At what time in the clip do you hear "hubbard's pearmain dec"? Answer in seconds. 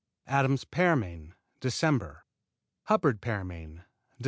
2.85-3.85